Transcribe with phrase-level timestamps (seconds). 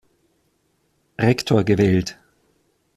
[1.19, 2.17] Rektor gewählt.